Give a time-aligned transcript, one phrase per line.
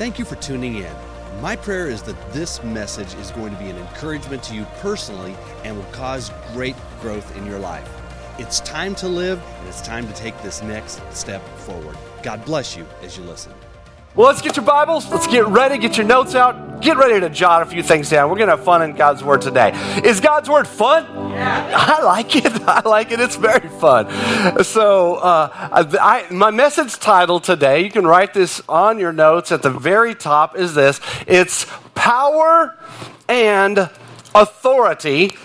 [0.00, 0.96] Thank you for tuning in.
[1.42, 5.36] My prayer is that this message is going to be an encouragement to you personally
[5.62, 7.86] and will cause great growth in your life.
[8.38, 11.98] It's time to live, and it's time to take this next step forward.
[12.22, 13.52] God bless you as you listen.
[14.14, 15.06] Well, let's get your Bibles.
[15.10, 15.76] Let's get ready.
[15.76, 16.69] Get your notes out.
[16.80, 18.30] Get ready to jot a few things down.
[18.30, 19.72] We're going to have fun in God's Word today.
[20.02, 21.04] Is God's Word fun?
[21.30, 21.72] Yeah.
[21.76, 22.46] I like it.
[22.66, 23.20] I like it.
[23.20, 24.08] It's very fun.
[24.64, 29.60] So, uh, I, my message title today, you can write this on your notes at
[29.60, 32.76] the very top, is this it's Power
[33.28, 33.90] and
[34.34, 35.36] Authority.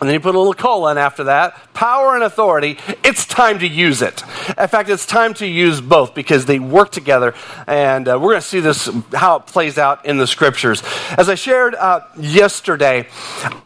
[0.00, 3.66] And then you put a little colon after that power and authority, it's time to
[3.66, 4.22] use it.
[4.58, 7.34] In fact, it's time to use both because they work together,
[7.66, 10.82] and uh, we're going to see this how it plays out in the scriptures.
[11.16, 13.08] As I shared uh, yesterday,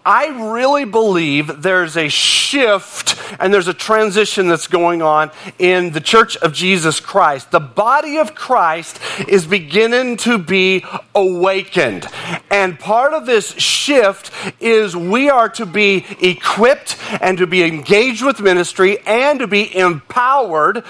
[0.05, 6.01] I really believe there's a shift and there's a transition that's going on in the
[6.01, 7.51] church of Jesus Christ.
[7.51, 10.85] The body of Christ is beginning to be
[11.15, 12.07] awakened,
[12.51, 17.96] and part of this shift is we are to be equipped and to be engaged
[17.97, 20.85] engaged with ministry and to be empowered,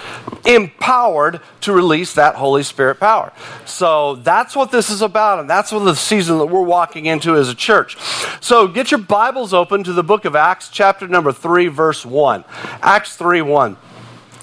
[0.45, 3.31] empowered to release that Holy Spirit power.
[3.65, 7.35] So that's what this is about, and that's what the season that we're walking into
[7.35, 7.97] as a church.
[8.41, 12.43] So get your Bibles open to the book of Acts, chapter number 3, verse 1.
[12.81, 13.77] Acts 3 1.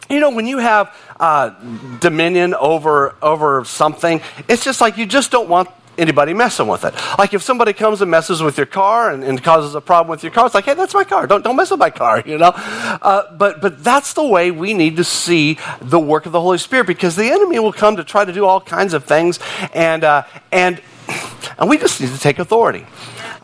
[0.08, 1.50] You know, when you have uh,
[2.00, 6.94] dominion over over something, it's just like you just don't want anybody messing with it.
[7.18, 10.22] Like if somebody comes and messes with your car and, and, causes a problem with
[10.22, 11.26] your car, it's like, hey, that's my car.
[11.26, 12.52] Don't, don't mess with my car, you know?
[12.54, 16.58] Uh, but, but that's the way we need to see the work of the Holy
[16.58, 19.38] Spirit because the enemy will come to try to do all kinds of things
[19.74, 20.80] and, uh, and,
[21.58, 22.86] and we just need to take authority.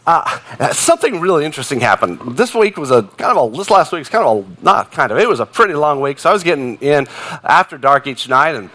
[0.06, 2.36] Uh, something really interesting happened.
[2.36, 4.92] This week was a kind of a, this last week was kind of a, not
[4.92, 6.18] kind of, it was a pretty long week.
[6.18, 7.06] So I was getting in
[7.44, 8.70] after dark each night and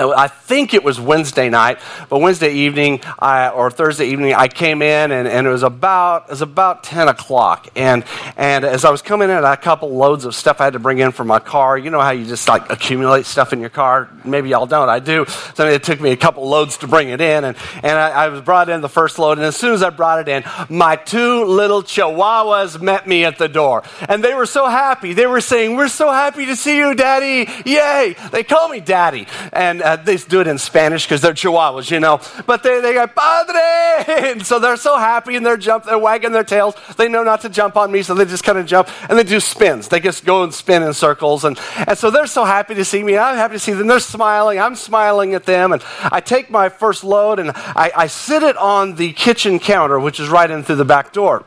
[0.00, 4.82] I think it was Wednesday night, but Wednesday evening I, or Thursday evening, I came
[4.82, 7.68] in and, and, it was about it was about ten o'clock.
[7.76, 8.04] And
[8.36, 10.74] and as I was coming in, I had a couple loads of stuff I had
[10.74, 11.76] to bring in for my car.
[11.76, 14.08] You know how you just like accumulate stuff in your car.
[14.24, 14.88] Maybe y'all don't.
[14.88, 15.26] I do.
[15.54, 18.28] So it took me a couple loads to bring it in, and and I, I
[18.28, 19.38] was brought in the first load.
[19.38, 23.38] And as soon as I brought it in, my two little chihuahuas met me at
[23.38, 25.12] the door, and they were so happy.
[25.12, 27.50] They were saying, "We're so happy to see you, Daddy!
[27.64, 31.90] Yay!" They call me Daddy, and uh, they do it in Spanish because they're Chihuahuas,
[31.90, 32.20] you know.
[32.46, 34.30] But they, they go, Padre!
[34.30, 36.74] And so they're so happy and they're jump, they're wagging their tails.
[36.96, 39.24] They know not to jump on me, so they just kind of jump and they
[39.24, 39.88] do spins.
[39.88, 41.44] They just go and spin in circles.
[41.44, 43.16] And, and so they're so happy to see me.
[43.16, 43.86] I'm happy to see them.
[43.86, 44.58] They're smiling.
[44.60, 45.72] I'm smiling at them.
[45.72, 49.98] And I take my first load and I, I sit it on the kitchen counter,
[49.98, 51.44] which is right in through the back door.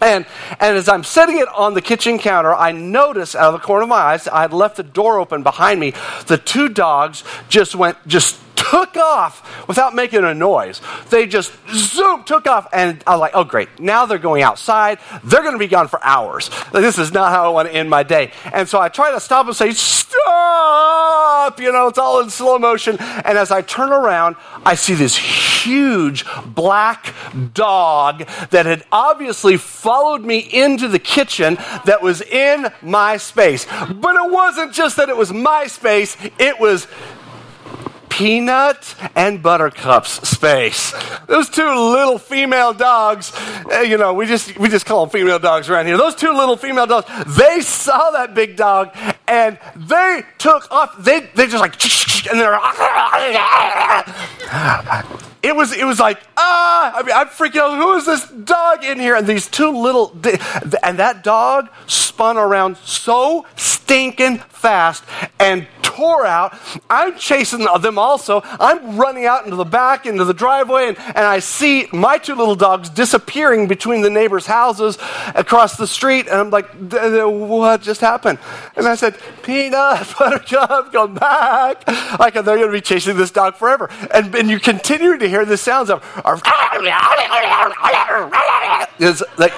[0.00, 0.26] And,
[0.60, 3.82] and as I'm setting it on the kitchen counter, I notice out of the corner
[3.82, 5.92] of my eyes, I had left the door open behind me.
[6.26, 10.80] The two dogs just went, just took off without making a noise.
[11.10, 13.68] They just zoom, took off, and I was like, oh, great.
[13.78, 14.98] Now they're going outside.
[15.22, 16.50] They're going to be gone for hours.
[16.72, 18.32] This is not how I want to end my day.
[18.52, 21.60] And so I try to stop and say, stop!
[21.60, 22.96] You know, it's all in slow motion.
[22.98, 27.14] And as I turn around, I see this huge black
[27.54, 31.54] dog that had obviously followed me into the kitchen
[31.84, 33.66] that was in my space.
[33.66, 36.86] But it wasn't just that it was my space, it was
[38.18, 40.92] Peanut and Buttercup's space.
[41.28, 43.32] Those two little female dogs,
[43.70, 45.96] eh, you know, we just we just call them female dogs around here.
[45.96, 48.90] Those two little female dogs, they saw that big dog
[49.28, 50.98] and they took off.
[50.98, 51.74] They they just like
[52.28, 52.58] and they're
[55.42, 58.82] it was it was like ah I mean I'm freaking out who is this dog
[58.82, 60.10] in here and these two little
[60.82, 65.04] and that dog spun around so stinking fast
[65.38, 65.68] and
[65.98, 66.56] tore out.
[66.88, 68.40] I'm chasing them also.
[68.44, 72.36] I'm running out into the back into the driveway and, and I see my two
[72.36, 74.96] little dogs disappearing between the neighbors houses
[75.34, 76.28] across the street.
[76.28, 78.38] And I'm like what just happened?
[78.76, 81.86] And I said peanut buttercup come back.
[82.18, 83.90] Like they're going to be chasing this dog forever.
[84.14, 86.00] And, and you continue to hear the sounds of,
[89.00, 89.52] it's like,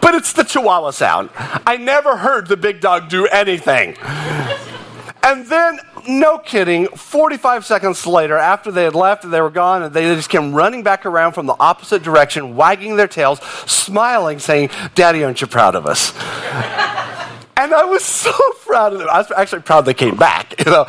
[0.00, 1.28] but it's the Chihuahua sound.
[1.34, 3.96] I never heard the big dog do anything.
[5.24, 9.90] And then, no kidding, 45 seconds later, after they had left and they were gone,
[9.90, 14.68] they just came running back around from the opposite direction, wagging their tails, smiling, saying,
[14.94, 16.12] Daddy, aren't you proud of us?
[17.56, 18.32] and I was so
[18.66, 19.08] proud of them.
[19.10, 20.84] I was actually proud they came back, you know.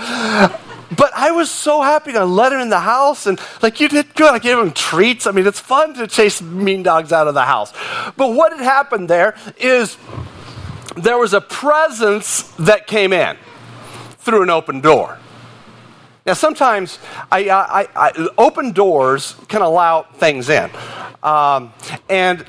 [0.98, 4.14] But I was so happy to let him in the house, and like you did
[4.16, 4.34] good.
[4.34, 5.28] I gave him treats.
[5.28, 7.72] I mean, it's fun to chase mean dogs out of the house.
[8.18, 9.98] But what had happened there is
[10.98, 13.38] there was a presence that came in
[14.26, 15.20] through an open door.
[16.26, 16.98] Now, sometimes
[17.32, 20.72] I, I, I, open doors can allow things in.
[21.22, 21.72] Um,
[22.10, 22.44] and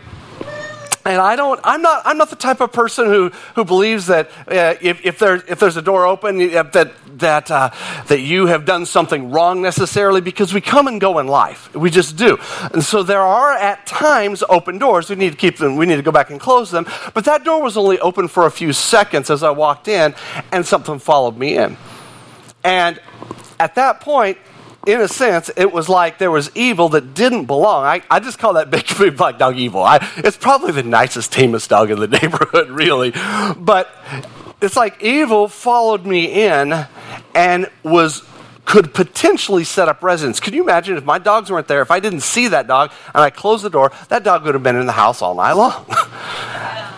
[1.07, 4.29] and I don't, I'm not, I'm not the type of person who, who believes that
[4.49, 7.71] uh, if, if, there, if there's a door open, that, that, uh,
[8.09, 11.73] that you have done something wrong necessarily because we come and go in life.
[11.75, 12.39] We just do.
[12.73, 15.09] And so there are at times open doors.
[15.09, 16.87] We need to keep them, we need to go back and close them.
[17.15, 20.15] But that door was only open for a few seconds as I walked in
[20.51, 21.77] and something followed me in.
[22.65, 23.01] And
[23.61, 24.39] at that point,
[24.87, 27.85] in a sense, it was like there was evil that didn't belong.
[27.85, 29.83] I, I just call that big, big black dog evil.
[29.83, 33.13] I, it's probably the nicest, tamest dog in the neighborhood, really.
[33.59, 33.91] But
[34.63, 36.87] it's like evil followed me in
[37.35, 38.23] and was
[38.65, 40.41] could potentially set up residence.
[40.41, 43.23] Could you imagine if my dogs weren't there, if I didn't see that dog and
[43.23, 45.87] I closed the door, that dog would have been in the house all night long.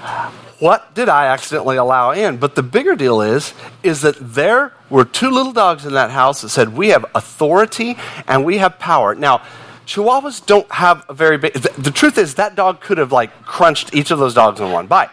[0.59, 2.39] what did I accidentally allow in?
[2.39, 6.43] But the bigger deal is, is that there were two little dogs in that house
[6.43, 7.97] that said, we have authority
[8.27, 9.15] and we have power.
[9.15, 9.43] Now,
[9.87, 13.45] Chihuahuas don't have a very big, the, the truth is that dog could have like
[13.45, 15.11] crunched each of those dogs in one bite.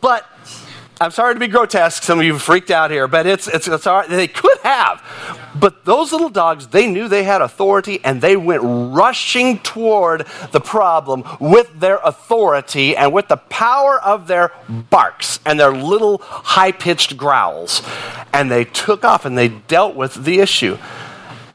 [0.00, 0.26] But
[0.98, 2.02] I'm sorry to be grotesque.
[2.02, 4.08] Some of you freaked out here, but it's, it's, it's all right.
[4.08, 5.02] They could have.
[5.54, 10.60] But those little dogs, they knew they had authority and they went rushing toward the
[10.60, 16.72] problem with their authority and with the power of their barks and their little high
[16.72, 17.82] pitched growls.
[18.32, 20.78] And they took off and they dealt with the issue.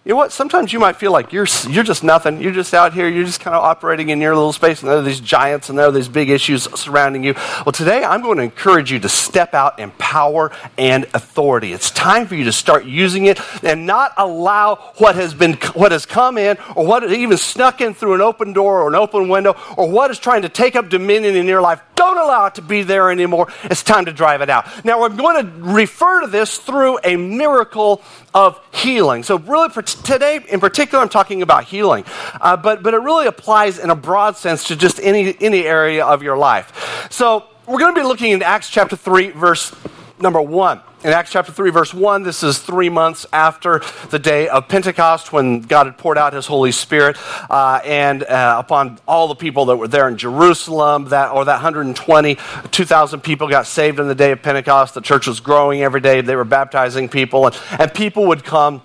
[0.03, 0.31] You know what?
[0.31, 2.41] Sometimes you might feel like you're, you're just nothing.
[2.41, 3.07] You're just out here.
[3.07, 5.77] You're just kind of operating in your little space, and there are these giants and
[5.77, 7.35] there are these big issues surrounding you.
[7.63, 11.71] Well, today I'm going to encourage you to step out in power and authority.
[11.71, 15.91] It's time for you to start using it and not allow what has been what
[15.91, 19.29] has come in or what even snuck in through an open door or an open
[19.29, 21.79] window or what is trying to take up dominion in your life.
[21.93, 23.49] Don't allow it to be there anymore.
[23.65, 24.83] It's time to drive it out.
[24.83, 28.01] Now, I'm going to refer to this through a miracle
[28.33, 29.23] of healing.
[29.23, 32.05] So, really, for today in particular, I'm talking about healing,
[32.39, 36.05] uh, but, but it really applies in a broad sense to just any, any area
[36.05, 37.07] of your life.
[37.11, 39.73] So, we're going to be looking in Acts chapter 3, verse
[40.21, 43.81] number 1 in Acts chapter 3, verse 1, this is three months after
[44.11, 47.17] the day of Pentecost when God had poured out his Holy Spirit
[47.49, 51.55] uh, and uh, upon all the people that were there in Jerusalem, that, or that
[51.55, 52.37] 120,
[52.69, 54.93] 2,000 people got saved on the day of Pentecost.
[54.93, 56.21] The church was growing every day.
[56.21, 58.83] They were baptizing people, and, and people would come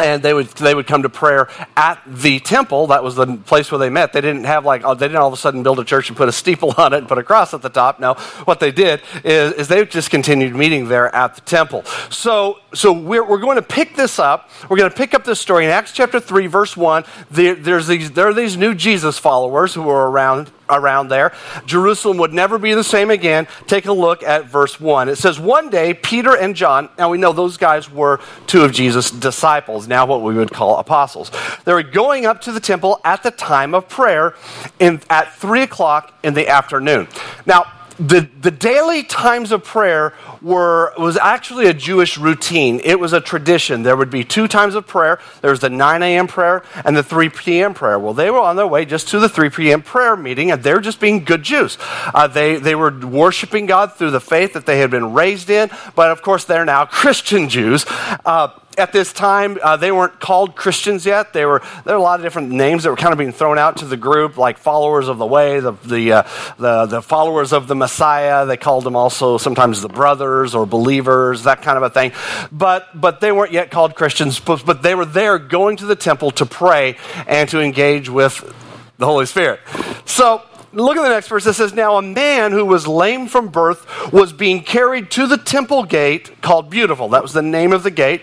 [0.00, 2.88] and they would they would come to prayer at the temple.
[2.88, 4.12] That was the place where they met.
[4.12, 6.16] They didn't have like oh, they didn't all of a sudden build a church and
[6.16, 8.00] put a steeple on it and put a cross at the top.
[8.00, 8.14] No,
[8.44, 11.84] what they did is, is they just continued meeting there at the temple.
[12.10, 14.50] So so we're, we're going to pick this up.
[14.68, 17.04] We're going to pick up this story in Acts chapter three, verse one.
[17.30, 21.32] There, there's these there are these new Jesus followers who are around around there.
[21.66, 23.46] Jerusalem would never be the same again.
[23.66, 25.08] Take a look at verse 1.
[25.08, 28.72] It says, One day, Peter and John, now we know those guys were two of
[28.72, 31.30] Jesus' disciples, now what we would call apostles.
[31.64, 34.34] They were going up to the temple at the time of prayer
[34.78, 37.08] in, at 3 o'clock in the afternoon.
[37.46, 42.80] Now, the, the daily times of prayer were, was actually a Jewish routine.
[42.82, 43.82] It was a tradition.
[43.82, 45.20] There would be two times of prayer.
[45.42, 46.26] There was the 9 a.m.
[46.26, 47.74] prayer and the 3 p.m.
[47.74, 47.98] prayer.
[47.98, 49.82] Well, they were on their way just to the 3 p.m.
[49.82, 51.76] prayer meeting, and they're just being good Jews.
[51.80, 55.70] Uh, they, they were worshiping God through the faith that they had been raised in,
[55.94, 57.84] but of course, they're now Christian Jews.
[58.24, 58.48] Uh,
[58.78, 61.32] at this time, uh, they weren't called Christians yet.
[61.32, 63.58] They were, there were a lot of different names that were kind of being thrown
[63.58, 66.22] out to the group, like followers of the way, the, the, uh,
[66.58, 68.46] the, the, followers of the Messiah.
[68.46, 72.12] They called them also sometimes the brothers or believers, that kind of a thing.
[72.52, 75.96] But, but they weren't yet called Christians, but, but they were there going to the
[75.96, 76.96] temple to pray
[77.26, 78.54] and to engage with
[78.98, 79.60] the Holy Spirit.
[80.04, 81.44] So, look at the next verse.
[81.46, 85.36] It says, Now a man who was lame from birth was being carried to the
[85.36, 87.08] temple gate called Beautiful.
[87.08, 88.22] That was the name of the gate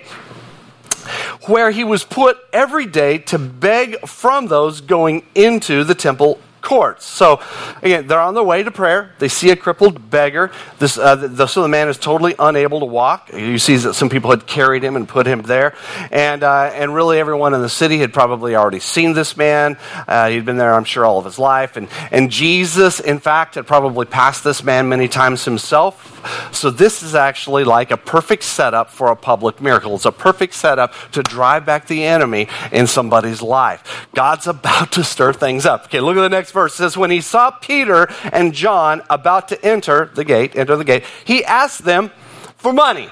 [1.45, 7.05] where he was put every day to beg from those going into the temple courts.
[7.05, 7.39] So,
[7.81, 9.13] again, they're on their way to prayer.
[9.19, 10.51] They see a crippled beggar.
[10.79, 13.31] This, uh, the, so the man is totally unable to walk.
[13.31, 15.75] You see that some people had carried him and put him there.
[16.11, 19.77] And, uh, and really, everyone in the city had probably already seen this man.
[20.09, 21.77] Uh, he'd been there, I'm sure, all of his life.
[21.77, 26.15] And, and Jesus, in fact, had probably passed this man many times himself.
[26.51, 29.95] So, this is actually like a perfect setup for a public miracle.
[29.95, 34.07] It's a perfect setup to drive back the enemy in somebody's life.
[34.13, 35.85] God's about to stir things up.
[35.85, 36.73] Okay, look at the next verse.
[36.73, 41.03] Says, When he saw Peter and John about to enter the gate, enter the gate,
[41.23, 42.11] he asked them
[42.57, 43.09] for money.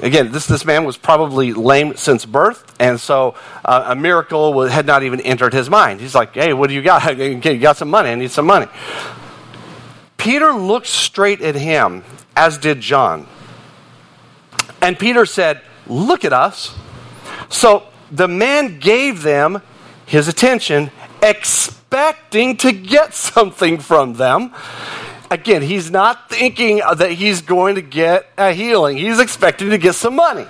[0.00, 4.86] Again, this, this man was probably lame since birth, and so uh, a miracle had
[4.86, 6.00] not even entered his mind.
[6.00, 7.16] He's like, Hey, what do you got?
[7.18, 8.10] You got some money?
[8.10, 8.66] I need some money.
[10.18, 12.04] Peter looked straight at him,
[12.36, 13.26] as did John.
[14.82, 16.76] And Peter said, Look at us.
[17.48, 19.62] So the man gave them
[20.06, 20.90] his attention,
[21.22, 24.54] expecting to get something from them.
[25.30, 28.96] Again, he's not thinking that he's going to get a healing.
[28.96, 30.46] He's expecting to get some money.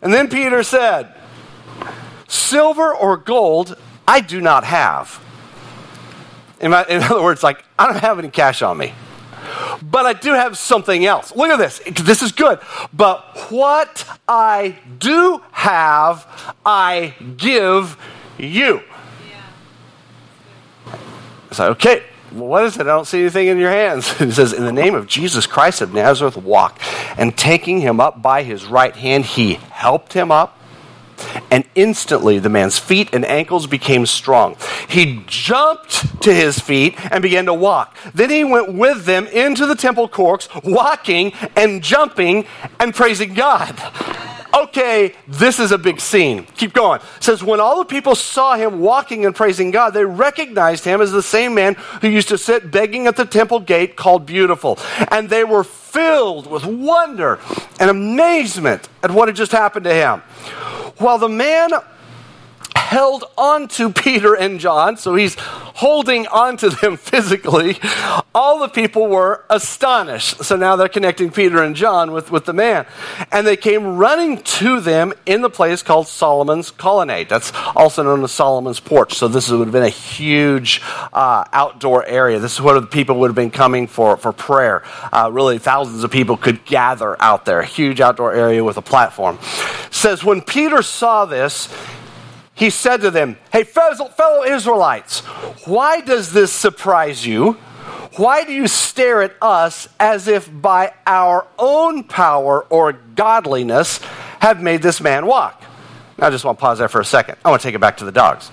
[0.00, 1.14] And then Peter said,
[2.28, 3.76] Silver or gold
[4.08, 5.22] I do not have.
[6.60, 8.94] In, my, in other words, like, I don't have any cash on me.
[9.82, 11.34] But I do have something else.
[11.34, 11.80] Look at this.
[12.02, 12.60] This is good.
[12.92, 17.96] But what I do have, I give
[18.38, 18.82] you.
[21.52, 22.80] It's like, okay, well, what is it?
[22.80, 24.10] I don't see anything in your hands.
[24.18, 26.80] He says, In the name of Jesus Christ of Nazareth, walk.
[27.18, 30.58] And taking him up by his right hand, he helped him up.
[31.50, 34.56] And instantly the man's feet and ankles became strong.
[34.88, 37.94] He jumped to his feet and began to walk.
[38.14, 42.46] Then he went with them into the temple courts, walking and jumping
[42.80, 43.78] and praising God
[44.54, 46.46] okay, this is a big scene.
[46.56, 47.00] Keep going.
[47.16, 51.00] It says, when all the people saw him walking and praising God, they recognized him
[51.00, 54.78] as the same man who used to sit begging at the temple gate called Beautiful.
[55.10, 57.38] And they were filled with wonder
[57.80, 60.20] and amazement at what had just happened to him.
[60.98, 61.70] While the man
[62.92, 67.78] held onto Peter and John, so he's holding onto them physically.
[68.34, 70.44] All the people were astonished.
[70.44, 72.84] So now they're connecting Peter and John with, with the man.
[73.30, 77.30] And they came running to them in the place called Solomon's Colonnade.
[77.30, 79.14] That's also known as Solomon's Porch.
[79.14, 80.82] So this would have been a huge
[81.14, 82.40] uh, outdoor area.
[82.40, 84.82] This is where the people would have been coming for, for prayer.
[85.10, 87.60] Uh, really, thousands of people could gather out there.
[87.60, 89.38] A huge outdoor area with a platform.
[89.90, 91.70] Says, when Peter saw this,
[92.62, 95.18] he said to them, Hey, fellow Israelites,
[95.66, 97.54] why does this surprise you?
[98.14, 103.98] Why do you stare at us as if by our own power or godliness
[104.38, 105.60] have made this man walk?
[106.20, 107.36] I just want to pause there for a second.
[107.44, 108.48] I want to take it back to the dogs.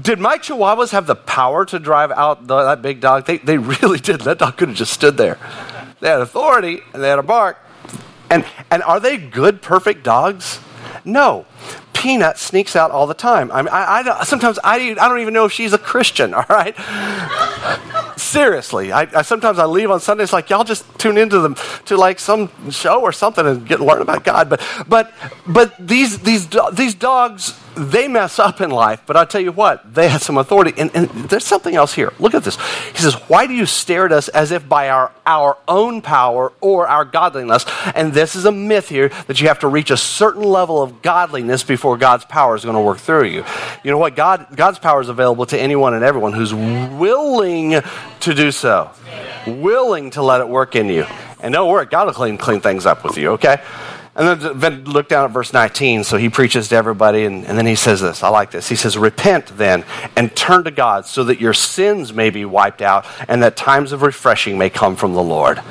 [0.00, 3.26] Did my chihuahuas have the power to drive out the, that big dog?
[3.26, 4.20] They, they really did.
[4.20, 5.36] That dog could have just stood there.
[5.98, 7.58] They had authority and they had a bark.
[8.30, 10.60] And, and are they good, perfect dogs?
[11.04, 11.44] No.
[11.98, 13.50] Peanut sneaks out all the time.
[13.50, 16.46] I, mean, I, I sometimes I, I don't even know if she's a Christian, all
[16.48, 16.76] right?
[18.16, 21.96] Seriously, I, I, sometimes I leave on Sundays like y'all just tune into them to
[21.96, 24.48] like some show or something and get learn about God.
[24.48, 25.12] But but
[25.44, 29.94] but these these these dogs they mess up in life, but I tell you what,
[29.94, 30.72] they have some authority.
[30.76, 32.12] And, and, there's something else here.
[32.18, 32.56] Look at this.
[32.92, 36.52] He says, Why do you stare at us as if by our, our own power
[36.60, 37.64] or our godliness?
[37.94, 41.02] And this is a myth here that you have to reach a certain level of
[41.02, 43.44] godliness before God's power is going to work through you.
[43.84, 44.16] You know what?
[44.16, 47.80] God, God's power is available to anyone and everyone who's willing
[48.20, 48.90] to do so,
[49.46, 51.06] willing to let it work in you.
[51.40, 53.62] And don't worry, God will clean, clean things up with you, okay?
[54.18, 56.02] And then look down at verse 19.
[56.02, 58.24] So he preaches to everybody, and, and, then he says this.
[58.24, 58.68] I like this.
[58.68, 59.84] He says, Repent then
[60.16, 63.92] and turn to God so that your sins may be wiped out and that times
[63.92, 65.62] of refreshing may come from the Lord.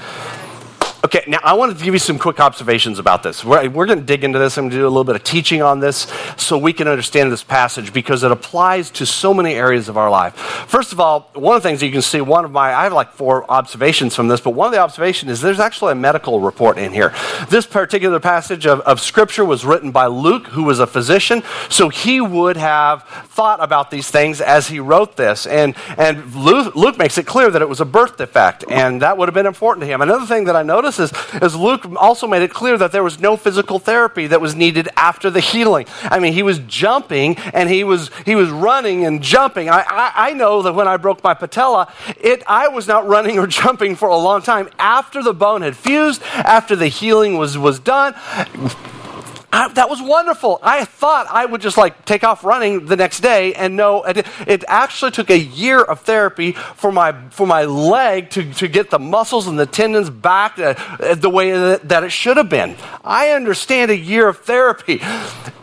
[1.08, 3.46] Okay, now I wanted to give you some quick observations about this.
[3.46, 4.58] We're, we're going to dig into this.
[4.58, 7.32] I'm going to do a little bit of teaching on this so we can understand
[7.32, 10.36] this passage because it applies to so many areas of our life.
[10.36, 12.92] First of all, one of the things you can see, one of my, I have
[12.92, 16.42] like four observations from this, but one of the observations is there's actually a medical
[16.42, 17.14] report in here.
[17.50, 21.88] This particular passage of, of Scripture was written by Luke, who was a physician, so
[21.88, 25.48] he would have thought about these things as he wrote this.
[25.48, 29.18] And, and Luke, Luke makes it clear that it was a birth defect, and that
[29.18, 30.02] would have been important to him.
[30.02, 33.20] Another thing that I noticed is, is Luke also made it clear that there was
[33.20, 35.86] no physical therapy that was needed after the healing.
[36.04, 39.70] I mean, he was jumping and he was he was running and jumping.
[39.70, 43.40] I, I, I know that when I broke my patella, it I was not running
[43.40, 44.70] or jumping for a long time.
[44.80, 48.14] After the bone had fused, after the healing was was done,
[49.58, 50.60] I, that was wonderful.
[50.62, 54.28] I thought I would just like take off running the next day, and no, it,
[54.46, 58.92] it actually took a year of therapy for my for my leg to, to get
[58.92, 60.76] the muscles and the tendons back uh,
[61.16, 62.76] the way that, it should have been.
[63.04, 65.02] I understand a year of therapy.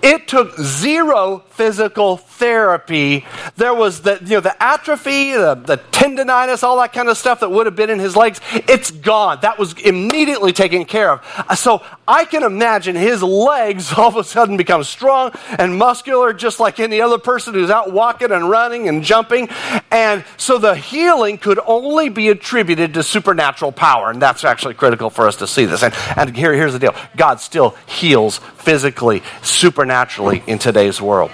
[0.03, 3.25] It took zero physical therapy.
[3.57, 7.41] There was the you know the atrophy, the, the tendonitis, all that kind of stuff
[7.41, 8.41] that would have been in his legs.
[8.53, 9.39] It's gone.
[9.43, 11.57] That was immediately taken care of.
[11.57, 16.33] So I can imagine his legs legs all of a sudden become strong and muscular,
[16.33, 19.49] just like any other person who's out walking and running and jumping.
[19.91, 24.11] And so the healing could only be attributed to supernatural power.
[24.11, 25.83] And that's actually critical for us to see this.
[25.83, 31.31] And, and here, here's the deal God still heals physically, supernaturally in today's world.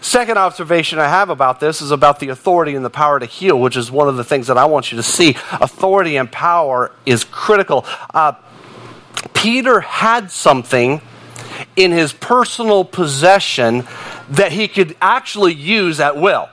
[0.00, 3.58] Second observation I have about this is about the authority and the power to heal,
[3.58, 5.36] which is one of the things that I want you to see.
[5.52, 7.84] Authority and power is critical.
[8.12, 8.32] Uh,
[9.34, 11.00] Peter had something
[11.76, 13.86] in his personal possession
[14.30, 16.48] that he could actually use at will.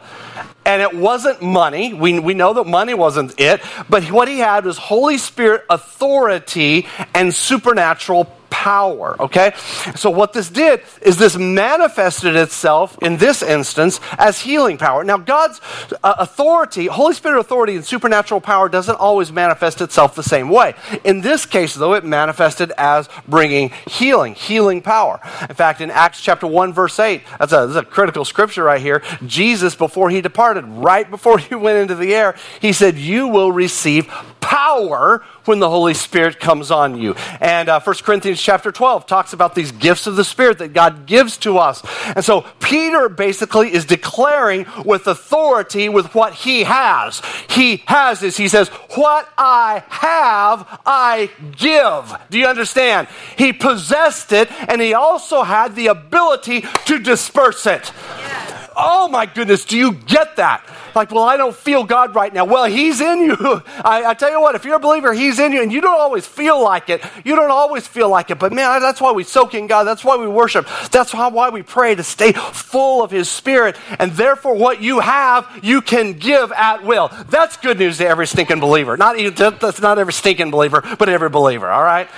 [0.66, 1.94] And it wasn't money.
[1.94, 3.62] We, we know that money wasn't it.
[3.90, 8.26] But what he had was Holy Spirit authority and supernatural
[8.68, 9.54] power, okay?
[9.96, 15.06] So what this did is this manifested itself in this instance as healing power.
[15.06, 15.62] Now, God's
[16.04, 20.74] uh, authority, Holy Spirit authority and supernatural power doesn't always manifest itself the same way.
[21.06, 25.22] In this case, though, it manifested as bringing healing, healing power.
[25.50, 28.82] In fact, in Acts chapter 1, verse 8, that's a, that's a critical scripture right
[28.82, 29.02] here.
[29.26, 33.54] Jesus, before he departed, right before he went into the air, he said, You will
[33.54, 37.14] receive power when the Holy Spirit comes on you.
[37.42, 41.06] And uh, 1 Corinthians chapter 12 talks about these gifts of the Spirit that God
[41.06, 41.84] gives to us.
[42.16, 47.22] And so Peter basically is declaring with authority with what he has.
[47.50, 48.38] He has this.
[48.38, 52.16] He says, What I have, I give.
[52.30, 53.08] Do you understand?
[53.38, 57.92] He possessed it and he also had the ability to disperse it.
[58.18, 58.70] Yes.
[58.80, 60.64] Oh my goodness, do you get that?
[60.98, 62.44] Like, well, I don't feel God right now.
[62.44, 63.38] Well, He's in you.
[63.86, 66.00] I, I, tell you what, if you're a believer, He's in you, and you don't
[66.00, 67.02] always feel like it.
[67.24, 69.86] You don't always feel like it, but man, that's why we soak in God.
[69.86, 70.68] That's why we worship.
[70.92, 75.48] That's why we pray to stay full of His Spirit, and therefore, what you have,
[75.62, 77.10] you can give at will.
[77.30, 78.98] That's good news to every stinking believer.
[78.98, 79.16] Not
[79.60, 81.70] that's not every stinking believer, but every believer.
[81.70, 82.10] All right.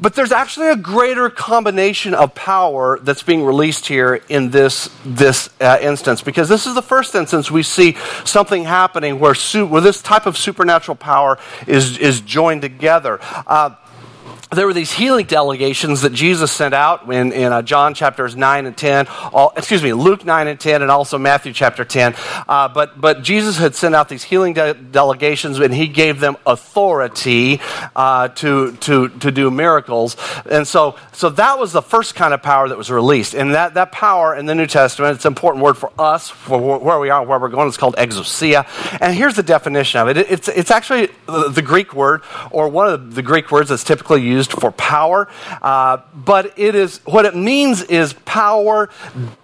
[0.00, 5.50] But there's actually a greater combination of power that's being released here in this, this
[5.60, 9.82] uh, instance, because this is the first instance we see something happening where, su- where
[9.82, 13.18] this type of supernatural power is, is joined together.
[13.46, 13.74] Uh,
[14.52, 18.66] there were these healing delegations that Jesus sent out in, in uh, John chapters 9
[18.66, 22.16] and 10, all, excuse me, Luke 9 and 10, and also Matthew chapter 10.
[22.48, 26.36] Uh, but, but Jesus had sent out these healing de- delegations and he gave them
[26.46, 27.60] authority
[27.94, 30.16] uh, to, to, to do miracles.
[30.50, 33.34] And so, so that was the first kind of power that was released.
[33.34, 36.80] And that, that power in the New Testament, it's an important word for us, for
[36.80, 38.66] where we are, where we're going, it's called exousia.
[39.00, 43.14] And here's the definition of it it's, it's actually the Greek word, or one of
[43.14, 45.28] the Greek words that's typically used used for power,
[45.60, 48.88] uh, but it is what it means is power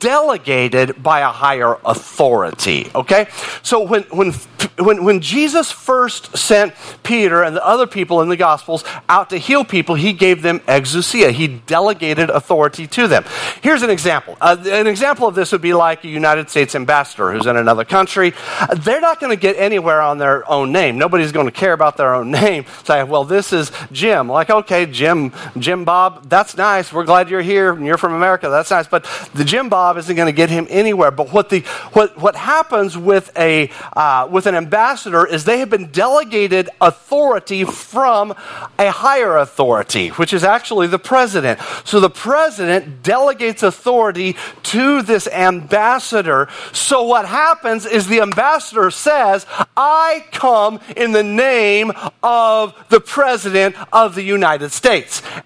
[0.01, 2.91] delegated by a higher authority.
[2.95, 3.29] Okay,
[3.63, 4.33] so when when
[4.79, 9.39] when, when Jesus first sent Peter and the other people in the Gospels out to
[9.39, 11.31] heal people, he gave them exousia.
[11.31, 13.25] He delegated authority to them.
[13.63, 14.37] Here's an example.
[14.41, 17.85] Uh, an example of this would be like a United States ambassador who's in another
[17.85, 18.33] country.
[18.79, 20.99] They're not going to get anywhere on their own name.
[20.99, 22.65] Nobody's going to care about their own name.
[22.85, 24.29] Say, well, this is Jim.
[24.29, 26.93] Like, okay, Jim, Jim Bob, that's nice.
[26.93, 28.49] We're glad you're here and you're from America.
[28.49, 28.87] That's nice.
[28.87, 31.11] But the Jim Bob isn't going to get him anywhere.
[31.11, 31.61] But what the
[31.93, 37.65] what what happens with a uh, with an ambassador is they have been delegated authority
[37.65, 38.35] from
[38.79, 41.61] a higher authority, which is actually the president.
[41.85, 46.49] So the president delegates authority to this ambassador.
[46.73, 49.47] So what happens is the ambassador says,
[49.77, 54.76] I come in the name of the president of the United States.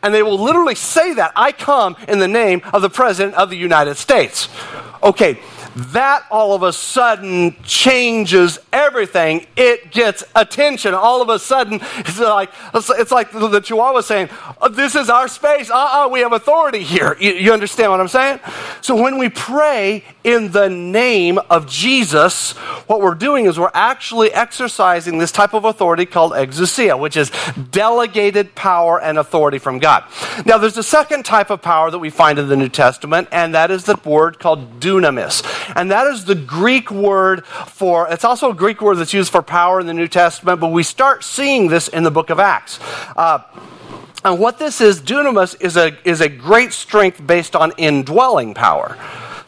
[0.02, 3.50] And they will literally say that I come in the name of the president of
[3.50, 4.48] the United States.
[5.02, 5.38] Okay,
[5.92, 9.46] that all of a sudden changes everything.
[9.56, 10.94] It gets attention.
[10.94, 15.28] All of a sudden, it's like, it's like the Chihuahua saying, oh, This is our
[15.28, 15.70] space.
[15.70, 17.16] Uh uh-uh, uh we have authority here.
[17.20, 18.40] You, you understand what I'm saying?
[18.80, 22.52] So when we pray in the name of Jesus,
[22.86, 27.30] what we're doing is we're actually exercising this type of authority called exousia, which is
[27.70, 30.04] delegated power and authority from God.
[30.44, 33.54] Now, there's a second type of power that we find in the New Testament, and
[33.54, 35.42] that is the word called dunamis.
[35.76, 39.42] And that is the Greek word for, it's also a Greek word that's used for
[39.42, 42.80] power in the New Testament, but we start seeing this in the book of Acts.
[43.16, 43.42] Uh,
[44.24, 48.98] and what this is, dunamis, is a, is a great strength based on indwelling power.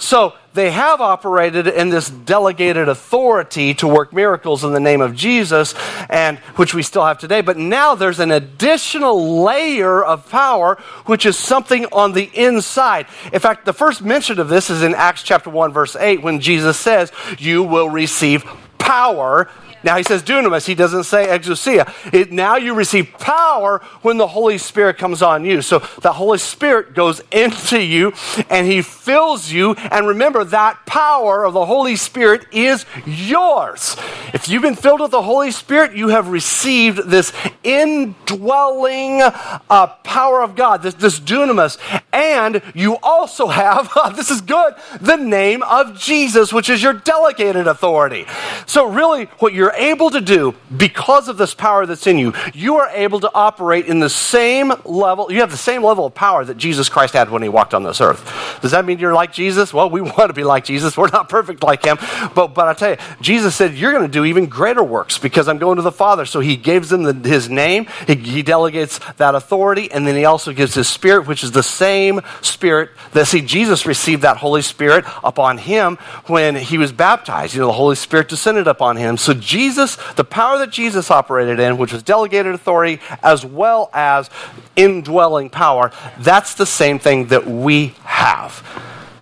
[0.03, 5.15] So they have operated in this delegated authority to work miracles in the name of
[5.15, 5.77] Jesus,
[6.11, 7.41] and which we still have today.
[7.41, 10.75] But now there's an additional layer of power,
[11.07, 13.07] which is something on the inside.
[13.33, 16.41] In fact, the first mention of this is in Acts chapter 1, verse 8, when
[16.41, 18.45] Jesus says, You will receive
[18.79, 19.49] power
[19.85, 21.93] now he says dunamis, he doesn't say exousia.
[22.13, 25.63] It, now you receive power when the Holy Spirit comes on you.
[25.63, 28.13] So the Holy Spirit goes into you
[28.49, 29.75] and he fills you.
[29.75, 33.97] And remember, that power of the Holy Spirit is yours.
[34.33, 40.43] If you've been filled with the Holy Spirit, you have received this indwelling uh, power
[40.43, 41.79] of God, this, this dunamis.
[42.13, 47.67] And you also have, this is good, the name of Jesus, which is your delegated
[47.67, 48.27] authority.
[48.67, 52.33] So really, what you're you're able to do, because of this power that's in you,
[52.55, 55.31] you are able to operate in the same level.
[55.33, 57.83] You have the same level of power that Jesus Christ had when he walked on
[57.83, 58.59] this earth.
[58.61, 59.73] Does that mean you're like Jesus?
[59.73, 60.97] Well, we want to be like Jesus.
[60.97, 61.99] We're not perfect like him.
[62.35, 65.49] But, but I tell you, Jesus said, You're going to do even greater works because
[65.49, 66.25] I'm going to the Father.
[66.25, 70.25] So he gives them the, his name, he, he delegates that authority, and then he
[70.25, 74.63] also gives his Spirit, which is the same Spirit that, see, Jesus received that Holy
[74.63, 77.55] Spirit upon him when he was baptized.
[77.55, 79.17] You know, the Holy Spirit descended upon him.
[79.17, 84.31] So Jesus, the power that Jesus operated in, which was delegated authority as well as
[84.77, 88.63] indwelling power, that's the same thing that we have.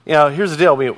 [0.06, 0.76] You know, here's the deal.
[0.76, 0.96] Mean,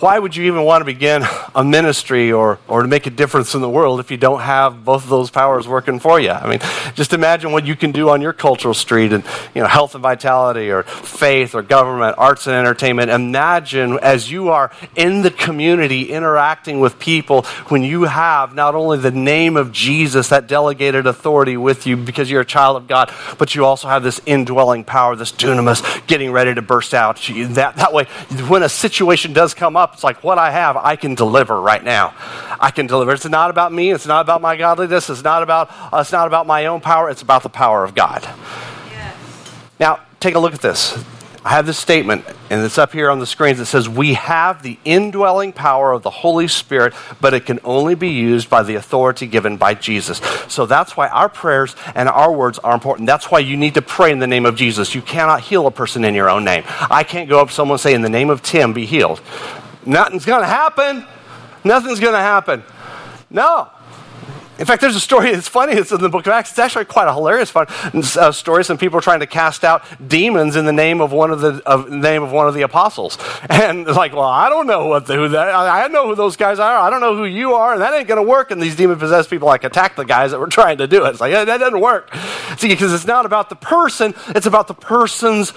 [0.00, 1.24] why would you even want to begin
[1.56, 4.84] a ministry or, or to make a difference in the world if you don't have
[4.84, 6.30] both of those powers working for you?
[6.30, 6.60] I mean,
[6.94, 9.24] just imagine what you can do on your cultural street and,
[9.56, 13.10] you know, health and vitality or faith or government, arts and entertainment.
[13.10, 18.98] Imagine as you are in the community interacting with people when you have not only
[18.98, 23.12] the name of Jesus, that delegated authority with you because you're a child of God,
[23.36, 27.16] but you also have this indwelling power, this dunamis getting ready to burst out.
[27.16, 28.04] That, that way,
[28.46, 29.94] when a situation does come up, up.
[29.94, 32.14] It's like what I have, I can deliver right now.
[32.60, 33.12] I can deliver.
[33.12, 33.90] It's not about me.
[33.90, 35.10] It's not about my godliness.
[35.10, 37.10] It's not about, uh, it's not about my own power.
[37.10, 38.22] It's about the power of God.
[38.90, 39.16] Yes.
[39.80, 41.02] Now, take a look at this.
[41.44, 43.60] I have this statement, and it's up here on the screens.
[43.60, 47.94] It says, We have the indwelling power of the Holy Spirit, but it can only
[47.94, 50.18] be used by the authority given by Jesus.
[50.48, 53.06] So that's why our prayers and our words are important.
[53.06, 54.94] That's why you need to pray in the name of Jesus.
[54.94, 56.64] You cannot heal a person in your own name.
[56.66, 59.22] I can't go up to someone and say, In the name of Tim, be healed.
[59.88, 61.06] Nothing's going to happen.
[61.64, 62.62] Nothing's going to happen.
[63.30, 63.70] No.
[64.58, 66.50] In fact, there's a story, it's funny, it's in the book of Acts.
[66.50, 68.64] It's actually quite a hilarious fun, uh, story.
[68.64, 71.62] Some people are trying to cast out demons in the name of one of the,
[71.64, 73.18] of, name of one of the apostles.
[73.58, 76.14] And it's like, well, I don't know what the, who that, I, I know who
[76.14, 76.76] those guys are.
[76.76, 78.50] I don't know who you are, and that ain't going to work.
[78.50, 81.10] And these demon possessed people like attack the guys that were trying to do it.
[81.10, 82.14] It's like, yeah, that doesn't work.
[82.56, 85.52] See, because it's not about the person, it's about the person's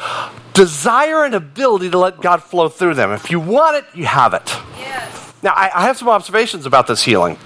[0.54, 3.12] desire and ability to let God flow through them.
[3.12, 4.56] If you want it, you have it.
[4.78, 5.34] Yes.
[5.44, 7.38] Now, I, I have some observations about this healing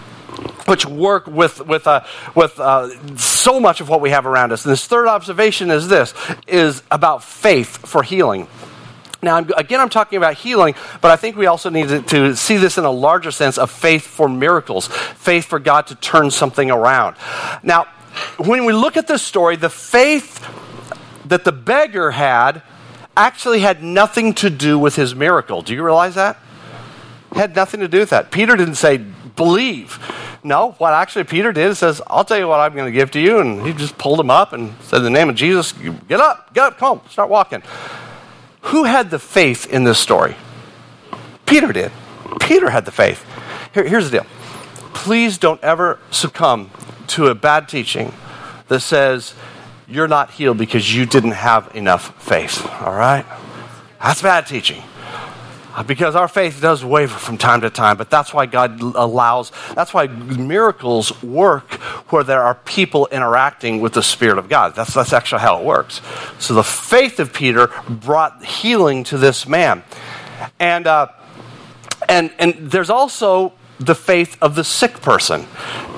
[0.65, 4.65] which work with, with, uh, with uh, so much of what we have around us.
[4.65, 6.13] And this third observation is this,
[6.47, 8.47] is about faith for healing.
[9.21, 12.57] Now, again, I'm talking about healing, but I think we also need to, to, see
[12.57, 16.69] this in a larger sense of faith for miracles, faith for God to turn something
[16.69, 17.15] around.
[17.63, 17.85] Now,
[18.37, 20.47] when we look at this story, the faith
[21.25, 22.61] that the beggar had
[23.17, 25.61] actually had nothing to do with his miracle.
[25.61, 26.37] Do you realize that?
[27.31, 28.31] Had nothing to do with that.
[28.31, 29.99] Peter didn't say, believe.
[30.45, 33.19] No, what actually Peter did says, I'll tell you what I'm going to give to
[33.19, 33.39] you.
[33.39, 36.53] And he just pulled him up and said, In the name of Jesus, get up,
[36.53, 37.63] get up, come on, start walking.
[38.61, 40.35] Who had the faith in this story?
[41.47, 41.91] Peter did.
[42.39, 43.25] Peter had the faith.
[43.73, 44.27] Here, here's the deal.
[44.93, 46.69] Please don't ever succumb
[47.07, 48.13] to a bad teaching
[48.67, 49.33] that says
[49.87, 52.63] you're not healed because you didn't have enough faith.
[52.81, 53.25] All right?
[53.99, 54.83] That's bad teaching.
[55.83, 59.93] Because our faith does waver from time to time, but that's why God allows, that's
[59.93, 61.73] why miracles work
[62.11, 64.75] where there are people interacting with the Spirit of God.
[64.75, 66.01] That's, that's actually how it works.
[66.39, 69.83] So the faith of Peter brought healing to this man.
[70.59, 71.07] And, uh,
[72.07, 75.45] and, and there's also the faith of the sick person.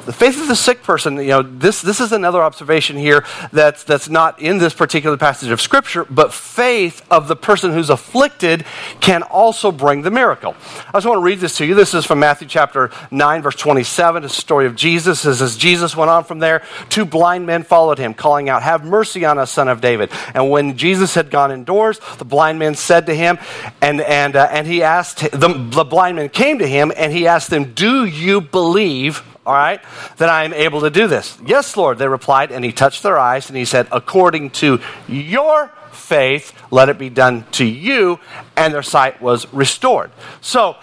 [0.07, 3.83] The faith of the sick person, you know, this, this is another observation here that's,
[3.83, 8.63] that's not in this particular passage of Scripture, but faith of the person who's afflicted
[9.01, 10.55] can also bring the miracle.
[10.87, 11.75] I just want to read this to you.
[11.75, 14.23] This is from Matthew chapter 9, verse 27.
[14.23, 15.25] It's the story of Jesus.
[15.25, 18.85] As, as Jesus went on from there, two blind men followed him, calling out, Have
[18.85, 20.09] mercy on us, son of David.
[20.33, 23.39] And when Jesus had gone indoors, the blind men said to him,
[23.81, 27.27] and, and, uh, and he asked, the, the blind men came to him, and he
[27.27, 29.21] asked them, Do you believe?
[29.47, 29.81] All right,
[30.17, 31.37] that I am able to do this.
[31.45, 35.71] Yes, Lord, they replied, and he touched their eyes, and he said, According to your
[35.93, 38.19] faith, let it be done to you.
[38.57, 40.11] And their sight was restored.
[40.41, 40.75] So,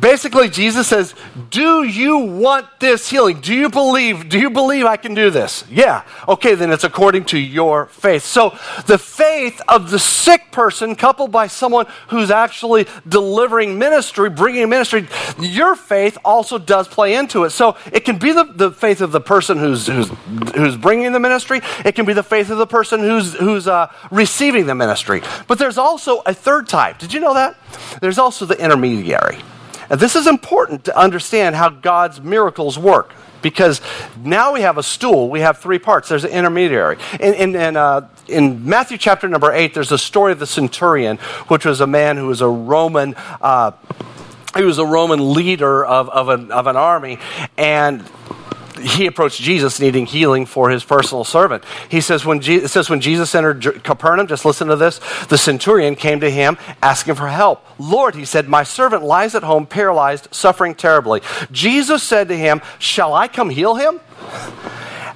[0.00, 1.14] basically jesus says
[1.50, 3.40] do you want this healing?
[3.40, 5.64] Do you believe do you believe i can do this?
[5.70, 6.02] Yeah.
[6.28, 8.24] Okay then it's according to your faith.
[8.24, 8.50] So
[8.86, 15.06] the faith of the sick person coupled by someone who's actually delivering ministry bringing ministry
[15.38, 17.50] your faith also does play into it.
[17.50, 20.08] So it can be the, the faith of the person who's, who's,
[20.54, 21.60] who's bringing the ministry.
[21.84, 25.22] It can be the faith of the person who's, who's uh, receiving the ministry.
[25.46, 26.98] But there's also a third type.
[26.98, 27.56] Did you know that?
[28.00, 29.38] There's also the intermediary
[29.92, 33.82] and this is important to understand how God's miracles work because
[34.24, 35.28] now we have a stool.
[35.28, 36.08] We have three parts.
[36.08, 36.96] There's an intermediary.
[37.20, 41.18] In, in, in, uh, in Matthew chapter number 8, there's a story of the centurion,
[41.48, 43.14] which was a man who was a Roman.
[43.42, 43.72] Uh,
[44.56, 47.18] he was a Roman leader of, of, an, of an army,
[47.58, 48.00] and
[48.82, 51.64] he approached Jesus needing healing for his personal servant.
[51.88, 55.38] He says when, Je- it says when Jesus entered Capernaum, just listen to this, the
[55.38, 57.64] centurion came to him asking for help.
[57.78, 61.22] Lord, he said, my servant lies at home paralyzed, suffering terribly.
[61.50, 64.00] Jesus said to him, Shall I come heal him?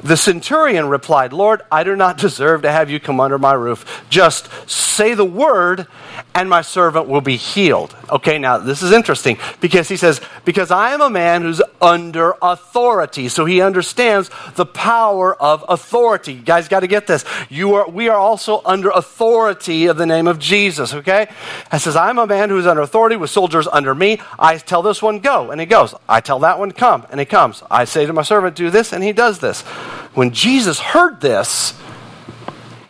[0.03, 4.05] The centurion replied, Lord, I do not deserve to have you come under my roof.
[4.11, 5.87] Just say the word,
[6.35, 7.95] and my servant will be healed.
[8.11, 12.35] Okay, now this is interesting because he says, Because I am a man who's under
[12.43, 13.29] authority.
[13.29, 16.35] So he understands the power of authority.
[16.35, 17.25] You guys got to get this.
[17.49, 21.29] You are, we are also under authority of the name of Jesus, okay?
[21.73, 24.21] He says, I'm a man who's under authority with soldiers under me.
[24.39, 25.95] I tell this one, go, and he goes.
[26.09, 27.63] I tell that one, come, and he comes.
[27.71, 29.65] I say to my servant, do this, and he does this.
[30.15, 31.75] When Jesus heard this,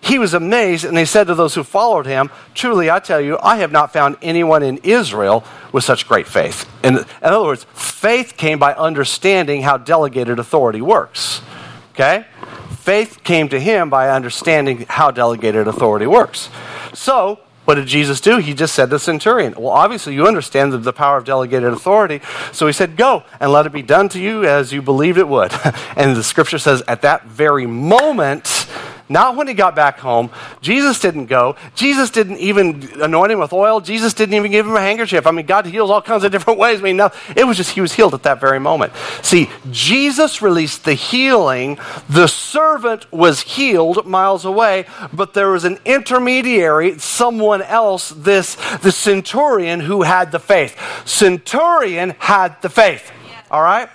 [0.06, 3.38] he was amazed, and he said to those who followed him, Truly, I tell you,
[3.42, 6.68] I have not found anyone in Israel with such great faith.
[6.85, 11.42] In, in other words, faith came by understanding how delegated authority works.
[11.90, 12.24] Okay?
[12.70, 16.50] Faith came to him by understanding how delegated authority works.
[16.94, 18.38] So, what did Jesus do?
[18.38, 22.20] He just said to the centurion, Well, obviously, you understand the, power of delegated authority.
[22.52, 25.29] So he said, Go and let it be done to you as you believed it
[25.29, 25.52] would.
[25.96, 28.66] and the scripture says, At that very moment,
[29.09, 30.31] not when he got back home.
[30.61, 31.57] Jesus didn't go.
[31.75, 33.81] Jesus didn't even anoint him with oil.
[33.81, 35.27] Jesus didn't even give him a handkerchief.
[35.27, 36.81] I mean, God heals all kinds of different ways.
[36.81, 38.92] I mean, no, it was just he was healed at that very moment.
[39.23, 41.79] See, Jesus released the healing.
[42.09, 48.92] The servant was healed miles away, but there was an intermediary, someone else, this the
[48.92, 50.77] centurion who had the faith.
[51.05, 53.11] Centurion had the faith.
[53.50, 53.88] All right?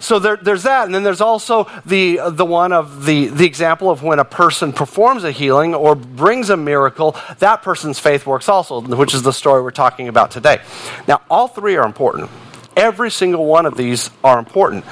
[0.00, 0.86] So there, there's that.
[0.86, 4.72] And then there's also the, the one of the, the example of when a person
[4.72, 9.32] performs a healing or brings a miracle, that person's faith works also, which is the
[9.32, 10.60] story we're talking about today.
[11.06, 12.30] Now, all three are important.
[12.76, 14.84] Every single one of these are important.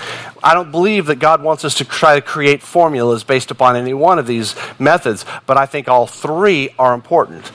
[0.43, 3.93] I don't believe that God wants us to try to create formulas based upon any
[3.93, 7.51] one of these methods, but I think all three are important.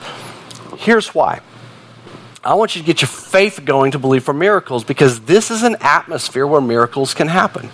[0.78, 1.40] Here's why.
[2.42, 5.62] I want you to get your faith going to believe for miracles because this is
[5.62, 7.68] an atmosphere where miracles can happen.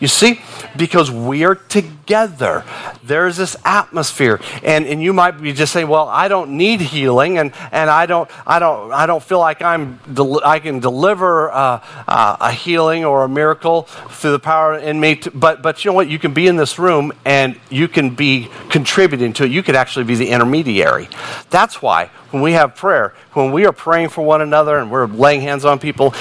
[0.00, 0.40] You see,
[0.76, 2.64] because we are together.
[3.04, 4.40] There's this atmosphere.
[4.62, 8.06] And, and you might be just saying, well, I don't need healing and, and I,
[8.06, 12.50] don't, I, don't, I don't feel like I'm del- I can deliver uh, uh, a
[12.50, 15.16] healing or a miracle through the power in me.
[15.16, 16.08] To, but, but you know what?
[16.08, 19.50] You can be in this room and you can be contributing to it.
[19.50, 21.10] You could actually be the intermediary.
[21.50, 25.06] That's why when we have prayer, when we are praying for one another and we're
[25.06, 26.14] laying hands on people,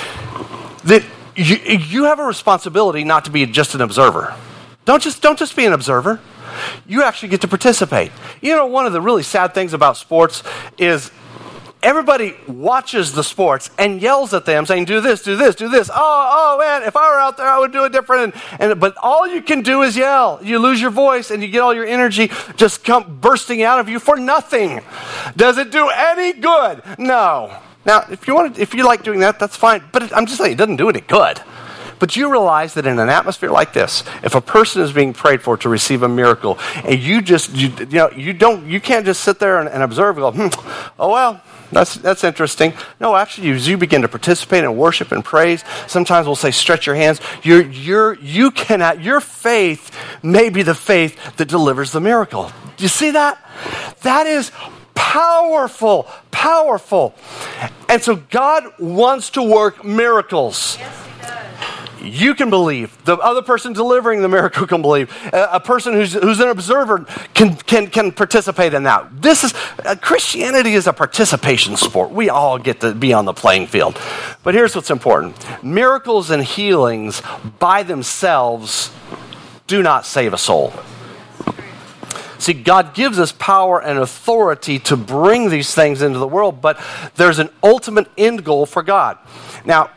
[0.84, 1.04] that
[1.40, 4.36] you, you have a responsibility not to be just an observer.
[4.86, 6.20] Don't just, don't just be an observer.
[6.88, 8.12] You actually get to participate.
[8.42, 10.44] You know, one of the really sad things about sports
[10.78, 11.12] is
[11.82, 15.90] everybody watches the sports and yells at them saying, do this, do this, do this.
[15.90, 18.36] Oh, oh man, if I were out there, I would do it different.
[18.60, 20.40] And, and, but all you can do is yell.
[20.44, 23.88] You lose your voice and you get all your energy just come bursting out of
[23.88, 24.82] you for nothing.
[25.38, 26.84] Does it do any good?
[26.98, 27.58] No.
[27.90, 29.82] Now, if you want to, if you like doing that, that's fine.
[29.92, 31.42] But it, I'm just saying, it doesn't do any good.
[31.98, 35.42] But you realize that in an atmosphere like this, if a person is being prayed
[35.42, 39.08] for to receive a miracle, and you just, you, you know, you don't, you can't
[39.08, 42.74] just sit there and, and observe and go, hmm, oh well, that's, that's interesting.
[43.00, 46.86] No, actually, as you begin to participate in worship and praise, sometimes we'll say, stretch
[46.86, 47.20] your hands.
[47.42, 49.90] You cannot, your faith
[50.22, 52.52] may be the faith that delivers the miracle.
[52.78, 53.44] Do you see that?
[54.04, 54.52] That is
[55.00, 57.16] powerful, powerful.
[57.88, 60.78] And so God wants to work miracles.
[60.78, 61.08] Yes,
[62.02, 62.98] you can believe.
[63.06, 65.10] The other person delivering the miracle can believe.
[65.32, 69.22] A, person who's, who's an observer can, can, can participate in that.
[69.22, 69.54] This is
[69.86, 72.12] uh, Christianity is a participation sport.
[72.12, 74.00] We all get to be on the playing field.
[74.44, 77.22] But here's what's important miracles and healings
[77.58, 78.92] by themselves
[79.68, 80.74] do not save a soul.
[82.40, 86.80] See, God gives us power and authority to bring these things into the world, but
[87.16, 89.18] there's an ultimate end goal for God.
[89.66, 89.92] Now,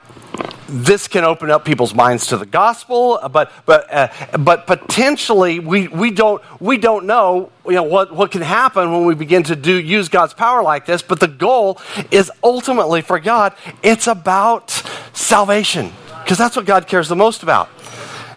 [0.69, 5.89] this can open up people's minds to the gospel, but but uh, but potentially we,
[5.89, 9.57] we don't we don't know you know what, what can happen when we begin to
[9.57, 11.03] do use God's power like this.
[11.03, 11.79] But the goal
[12.11, 13.55] is ultimately for God.
[13.83, 14.71] It's about
[15.13, 15.93] salvation
[16.25, 17.69] because that's what God cares the most about.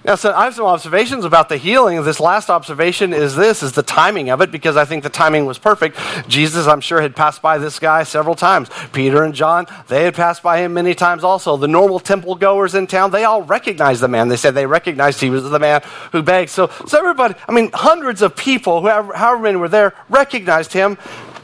[0.05, 2.03] Now, so I have some observations about the healing.
[2.03, 5.47] This last observation is this, is the timing of it, because I think the timing
[5.47, 5.97] was perfect.
[6.27, 8.69] Jesus, I'm sure, had passed by this guy several times.
[8.93, 11.57] Peter and John, they had passed by him many times also.
[11.57, 14.27] The normal temple goers in town, they all recognized the man.
[14.27, 16.51] They said they recognized he was the man who begged.
[16.51, 20.99] So, so everybody, I mean, hundreds of people, whoever, however many were there, recognized him.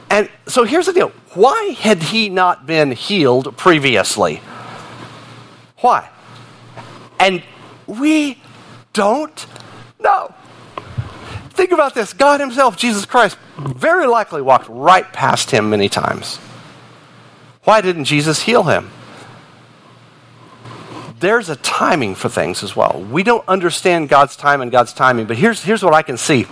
[0.08, 1.08] And so here's the deal.
[1.34, 4.40] Why had he not been healed previously?
[5.78, 6.08] Why?
[7.18, 7.42] And
[7.88, 8.38] we
[8.92, 9.46] don't
[10.00, 10.34] know.
[11.50, 16.38] Think about this God Himself, Jesus Christ, very likely walked right past him many times.
[17.64, 18.90] Why didn't Jesus heal him?
[21.20, 23.06] There's a timing for things as well.
[23.10, 26.46] We don't understand God's time and God's timing, but here's, here's what I can see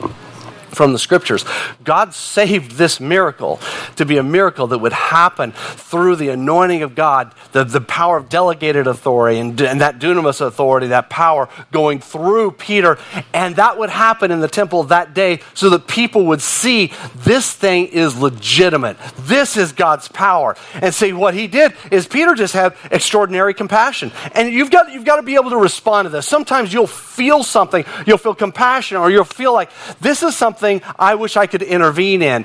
[0.71, 1.45] from the scriptures.
[1.85, 3.61] God saved this miracle
[3.97, 8.17] to be a miracle that would happen through the anointing of God, the, the power
[8.17, 12.99] of delegated authority and, and that dunamis authority, that power going through Peter.
[13.35, 17.53] And that would happen in the temple that day so that people would see this
[17.53, 18.97] thing is legitimate.
[19.19, 20.57] This is God's power.
[20.75, 24.13] And see, what he did is Peter just had extraordinary compassion.
[24.35, 26.27] And you've got, you've got to be able to respond to this.
[26.27, 30.83] Sometimes you'll feel something, you'll feel compassion, or you'll feel like this is something something
[30.99, 32.45] I wish I could intervene in.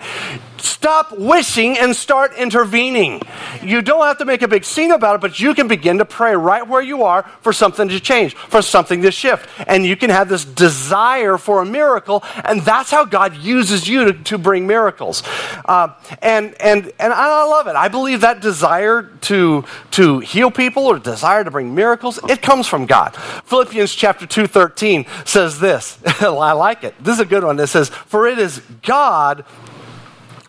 [0.65, 3.21] Stop wishing and start intervening.
[3.61, 6.05] You don't have to make a big scene about it, but you can begin to
[6.05, 9.47] pray right where you are for something to change, for something to shift.
[9.67, 14.05] And you can have this desire for a miracle, and that's how God uses you
[14.05, 15.21] to, to bring miracles.
[15.65, 15.89] Uh,
[16.23, 17.75] and, and, and I love it.
[17.75, 22.65] I believe that desire to, to heal people or desire to bring miracles, it comes
[22.65, 23.15] from God.
[23.45, 25.99] Philippians chapter 2, 13 says this.
[26.21, 26.95] I like it.
[26.99, 27.59] This is a good one.
[27.59, 29.45] It says, For it is God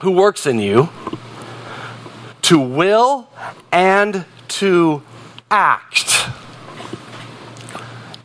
[0.06, 0.88] who works in you
[2.40, 3.28] to will
[3.72, 5.02] and to
[5.50, 6.28] act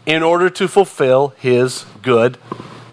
[0.06, 2.38] in order to fulfill his good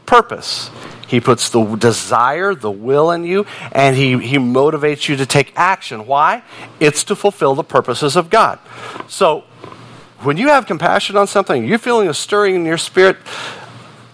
[0.07, 0.70] purpose.
[1.07, 5.53] He puts the desire, the will in you, and he, he motivates you to take
[5.55, 6.07] action.
[6.07, 6.42] Why?
[6.81, 8.59] It's to fulfill the purposes of God.
[9.07, 9.44] So,
[10.20, 13.18] when you have compassion on something, you're feeling a stirring in your spirit,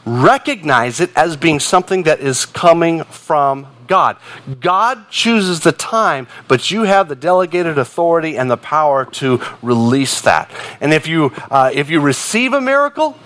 [0.06, 4.16] recognize it as being something that is coming from God.
[4.60, 10.20] God chooses the time, but you have the delegated authority and the power to release
[10.22, 10.50] that.
[10.80, 13.16] And if you, uh, if you receive a miracle,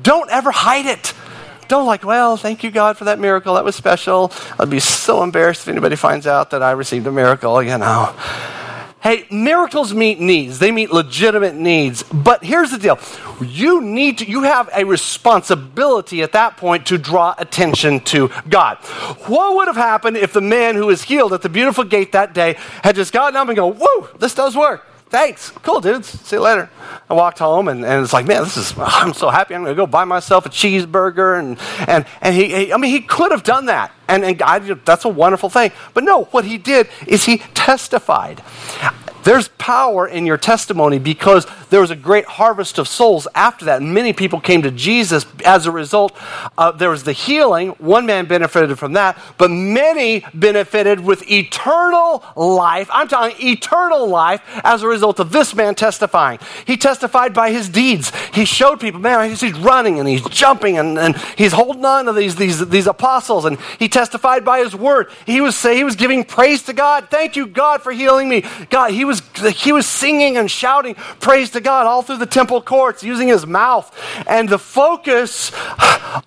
[0.00, 1.14] don't ever hide it.
[1.68, 3.54] Don't like, well, thank you, God, for that miracle.
[3.54, 4.32] That was special.
[4.58, 8.14] I'd be so embarrassed if anybody finds out that I received a miracle, you know.
[9.02, 10.60] Hey, miracles meet needs.
[10.60, 12.04] They meet legitimate needs.
[12.04, 13.00] But here's the deal.
[13.40, 18.78] You need to, you have a responsibility at that point to draw attention to God.
[19.26, 22.32] What would have happened if the man who was healed at the beautiful gate that
[22.32, 24.86] day had just gotten up and go, whoa, this does work.
[25.12, 25.50] Thanks.
[25.50, 26.08] Cool, dudes.
[26.08, 26.70] See you later.
[27.10, 29.54] I walked home and, and it's like, man, this is, I'm so happy.
[29.54, 31.38] I'm going to go buy myself a cheeseburger.
[31.38, 33.92] And, and, and he, he I mean, he could have done that.
[34.08, 35.70] And, and God, that's a wonderful thing.
[35.92, 38.42] But no, what he did is he testified.
[39.24, 43.82] There's power in your testimony because there was a great harvest of souls after that.
[43.82, 46.16] Many people came to Jesus as a result.
[46.58, 47.70] Uh, there was the healing.
[47.78, 52.88] One man benefited from that, but many benefited with eternal life.
[52.92, 56.38] I'm talking eternal life as a result of this man testifying.
[56.66, 58.12] He testified by his deeds.
[58.32, 62.12] He showed people, man, he's running and he's jumping and, and he's holding on to
[62.12, 63.44] these, these, these apostles.
[63.44, 65.10] And he testified by his word.
[65.26, 67.08] He was, he was giving praise to God.
[67.10, 68.44] Thank you, God, for healing me.
[68.70, 72.26] God, he was was, he was singing and shouting praise to God all through the
[72.26, 73.94] temple courts using his mouth.
[74.26, 75.52] And the focus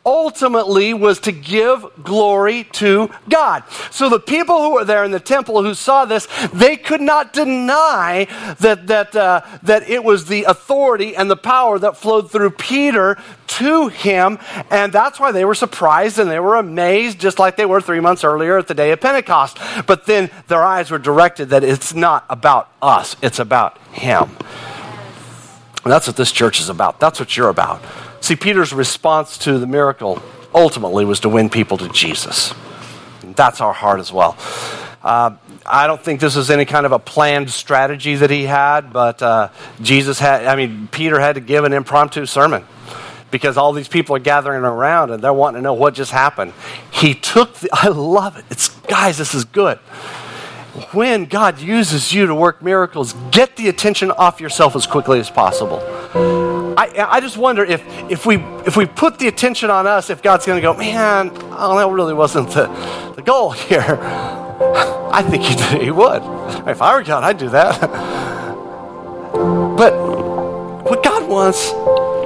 [0.05, 3.63] ultimately was to give glory to God.
[3.91, 7.33] So the people who were there in the temple who saw this, they could not
[7.33, 8.27] deny
[8.59, 13.17] that, that, uh, that it was the authority and the power that flowed through Peter
[13.47, 14.39] to him.
[14.69, 17.99] And that's why they were surprised and they were amazed, just like they were three
[17.99, 19.57] months earlier at the day of Pentecost.
[19.87, 24.29] But then their eyes were directed that it's not about us, it's about him.
[25.83, 26.99] And that's what this church is about.
[26.99, 27.81] That's what you're about.
[28.21, 30.21] See, Peter's response to the miracle
[30.53, 32.53] ultimately was to win people to Jesus.
[33.21, 34.37] And that's our heart as well.
[35.03, 38.91] Uh, I don't think this was any kind of a planned strategy that he had,
[38.91, 39.49] but uh,
[39.81, 42.63] Jesus had, I mean, Peter had to give an impromptu sermon
[43.29, 46.53] because all these people are gathering around and they're wanting to know what just happened.
[46.91, 48.45] He took the, I love it.
[48.49, 49.77] It's, guys, this is good.
[50.91, 55.29] When God uses you to work miracles, get the attention off yourself as quickly as
[55.29, 55.79] possible.
[56.77, 58.35] I, I just wonder if, if, we,
[58.65, 61.87] if we put the attention on us, if God's going to go, man, oh, that
[61.89, 62.67] really wasn't the,
[63.15, 63.99] the goal here.
[64.01, 66.21] I think he, he would.
[66.67, 67.79] If I were God, I'd do that.
[69.31, 69.93] But
[70.83, 71.71] what God wants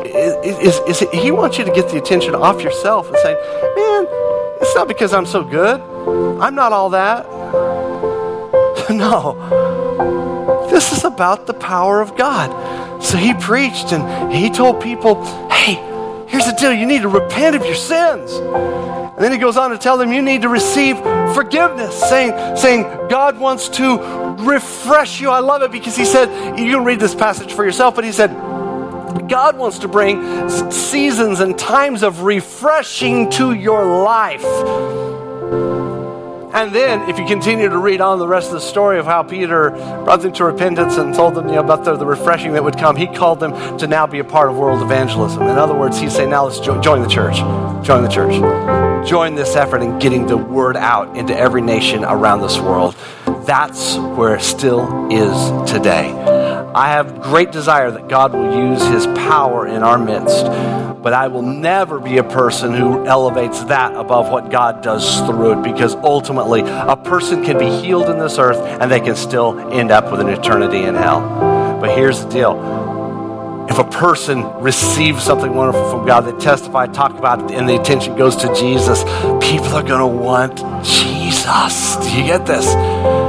[0.06, 4.08] is, is, is, he wants you to get the attention off yourself and say, man,
[4.60, 5.80] it's not because I'm so good.
[6.42, 7.39] I'm not all that.
[8.94, 10.68] no.
[10.70, 13.04] This is about the power of God.
[13.04, 15.76] So he preached and he told people, hey,
[16.28, 16.74] here's the deal.
[16.74, 18.34] You need to repent of your sins.
[18.34, 20.98] And then he goes on to tell them you need to receive
[21.34, 23.98] forgiveness, saying, saying God wants to
[24.40, 25.30] refresh you.
[25.30, 28.12] I love it because he said, you can read this passage for yourself, but he
[28.12, 28.30] said,
[29.28, 34.46] God wants to bring seasons and times of refreshing to your life.
[36.52, 39.22] And then, if you continue to read on the rest of the story of how
[39.22, 42.64] Peter brought them to repentance and told them you know, about the, the refreshing that
[42.64, 45.44] would come, he called them to now be a part of world evangelism.
[45.44, 47.38] In other words, he'd say, now let's jo- join the church.
[47.86, 48.34] Join the church.
[49.08, 52.96] Join this effort in getting the word out into every nation around this world.
[53.46, 56.49] That's where it still is today.
[56.76, 60.46] I have great desire that God will use his power in our midst
[61.02, 65.54] but I will never be a person who elevates that above what God does through
[65.54, 69.58] it because ultimately a person can be healed in this earth and they can still
[69.72, 71.22] end up with an eternity in hell.
[71.80, 73.68] But here's the deal.
[73.70, 77.80] If a person receives something wonderful from God, they testify, talk about it, and the
[77.80, 79.04] attention goes to Jesus,
[79.42, 81.96] people are going to want Jesus.
[81.98, 83.29] Do you get this?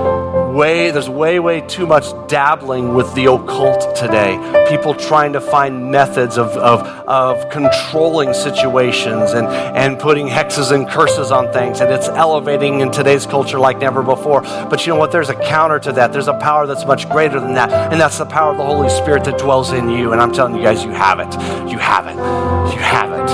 [0.61, 4.37] Way there's way way too much dabbling with the occult today.
[4.69, 10.87] People trying to find methods of, of, of controlling situations and, and putting hexes and
[10.87, 14.43] curses on things and it's elevating in today's culture like never before.
[14.43, 15.13] But you know what?
[15.13, 16.13] There's a counter to that.
[16.13, 18.91] There's a power that's much greater than that and that's the power of the holy
[18.91, 20.13] spirit that dwells in you.
[20.13, 21.33] And i'm telling you guys you have it.
[21.73, 22.17] You have it.
[22.75, 23.31] You have it.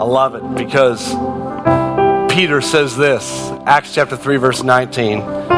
[0.00, 1.14] I love it because
[2.34, 5.55] Peter says this, Acts chapter 3, verse 19.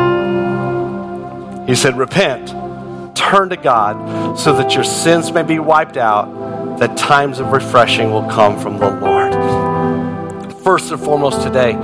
[1.68, 2.48] He said, Repent,
[3.14, 8.10] turn to God, so that your sins may be wiped out, that times of refreshing
[8.10, 9.34] will come from the Lord.
[10.62, 11.74] First and foremost, today,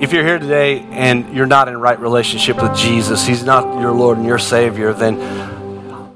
[0.00, 3.90] if you're here today and you're not in right relationship with Jesus, He's not your
[3.90, 5.20] Lord and your Savior, then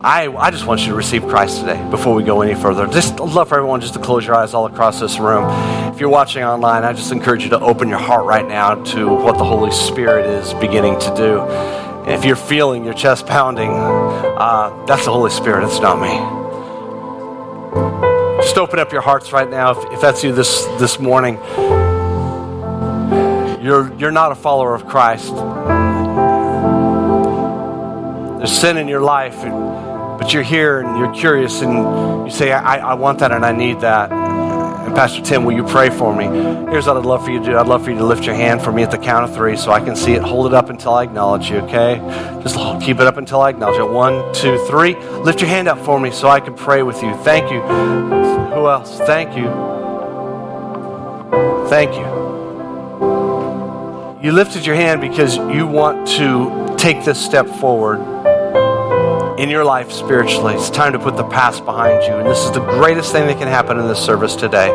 [0.01, 2.87] I, I just want you to receive Christ today before we go any further.
[2.87, 5.45] Just love for everyone just to close your eyes all across this room.
[5.93, 9.13] If you're watching online, I just encourage you to open your heart right now to
[9.13, 11.86] what the Holy Spirit is beginning to do.
[12.07, 16.17] If you're feeling your chest pounding, uh, that's the Holy Spirit, it's not me.
[18.43, 21.35] Just open up your hearts right now if, if that's you this, this morning.
[23.61, 25.35] You're, you're not a follower of Christ.
[28.39, 32.53] There's sin in your life, and, but you're here and you're curious and you say,
[32.53, 34.13] I, I want that and I need that.
[34.97, 36.25] Pastor Tim, will you pray for me?
[36.71, 37.59] Here's what I'd love for you to do.
[37.59, 39.55] I'd love for you to lift your hand for me at the count of three
[39.55, 40.23] so I can see it.
[40.23, 41.99] Hold it up until I acknowledge you, okay?
[42.43, 43.87] Just keep it up until I acknowledge you.
[43.87, 44.95] One, two, three.
[44.95, 47.15] Lift your hand up for me so I can pray with you.
[47.17, 47.61] Thank you.
[47.61, 48.97] Who else?
[49.01, 49.51] Thank you.
[51.69, 52.07] Thank you.
[54.25, 57.99] You lifted your hand because you want to take this step forward
[59.39, 60.55] in your life spiritually.
[60.55, 62.15] It's time to put the past behind you.
[62.15, 64.69] And this is the greatest thing that can happen in this service today.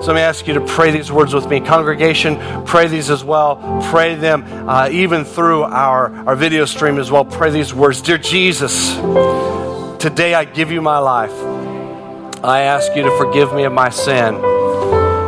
[0.00, 1.60] So let me ask you to pray these words with me.
[1.60, 3.56] Congregation, pray these as well.
[3.90, 7.24] Pray them uh, even through our, our video stream as well.
[7.24, 8.96] Pray these words Dear Jesus,
[10.00, 11.32] today I give you my life.
[12.44, 14.34] I ask you to forgive me of my sin.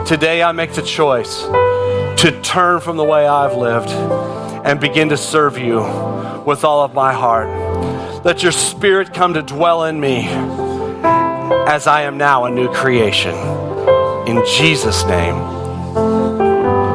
[0.05, 3.91] Today I make the choice to turn from the way I've lived
[4.67, 5.79] and begin to serve you
[6.45, 7.64] with all of my heart.
[8.25, 10.27] Let your spirit come to dwell in me
[11.67, 13.35] as I am now a new creation.
[14.27, 15.35] In Jesus' name,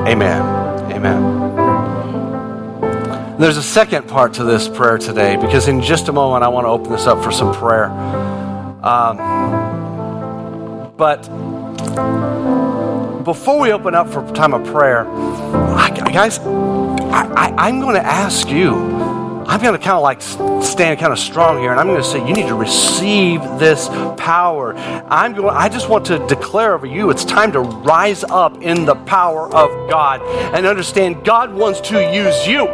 [0.08, 0.42] amen.
[0.92, 1.40] Amen.
[3.38, 6.66] There's a second part to this prayer today because in just a moment I want
[6.66, 7.92] to open this up for some prayer.
[8.84, 9.18] Um,
[10.98, 11.22] but
[13.24, 18.50] before we open up for time of prayer, I, guys, I, am going to ask
[18.50, 18.99] you
[19.50, 20.22] I'm going to kind of like
[20.64, 23.88] stand kind of strong here, and I'm going to say, you need to receive this
[24.16, 24.76] power.
[24.76, 25.56] I'm going.
[25.56, 29.48] I just want to declare over you, it's time to rise up in the power
[29.48, 30.22] of God
[30.54, 32.68] and understand God wants to use you.